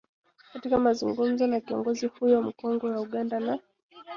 [0.53, 3.59] katika mazungumzo na kiongozi huyo mkongwe wa Uganda na